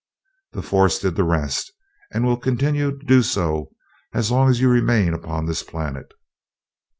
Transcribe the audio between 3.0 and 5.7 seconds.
do so as long as you remain upon this